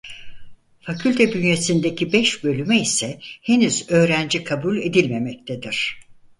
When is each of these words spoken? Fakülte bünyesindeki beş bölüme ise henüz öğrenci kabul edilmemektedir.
Fakülte 0.81 1.33
bünyesindeki 1.33 2.13
beş 2.13 2.43
bölüme 2.43 2.81
ise 2.81 3.19
henüz 3.21 3.85
öğrenci 3.89 4.43
kabul 4.43 4.77
edilmemektedir. 4.77 5.99